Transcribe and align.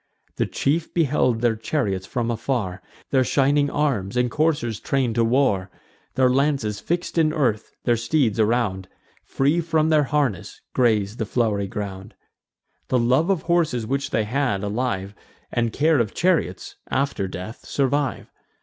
The 0.37 0.47
chief 0.47 0.91
beheld 0.95 1.41
their 1.41 1.55
chariots 1.55 2.07
from 2.07 2.31
afar, 2.31 2.81
Their 3.11 3.23
shining 3.23 3.69
arms, 3.69 4.17
and 4.17 4.31
coursers 4.31 4.79
train'd 4.79 5.13
to 5.13 5.23
war: 5.23 5.69
Their 6.15 6.27
lances 6.27 6.79
fix'd 6.79 7.19
in 7.19 7.31
earth, 7.31 7.71
their 7.83 7.95
steeds 7.95 8.39
around, 8.39 8.87
Free 9.23 9.61
from 9.61 9.89
their 9.89 10.05
harness, 10.05 10.59
graze 10.73 11.17
the 11.17 11.25
flow'ry 11.27 11.67
ground. 11.69 12.15
The 12.87 12.97
love 12.97 13.29
of 13.29 13.43
horses 13.43 13.85
which 13.85 14.09
they 14.09 14.23
had, 14.23 14.63
alive, 14.63 15.13
And 15.51 15.71
care 15.71 15.99
of 15.99 16.15
chariots, 16.15 16.77
after 16.89 17.27
death 17.27 17.63
survive. 17.67 18.31